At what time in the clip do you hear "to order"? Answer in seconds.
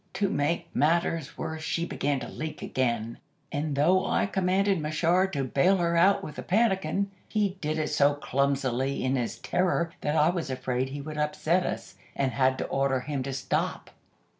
12.57-13.01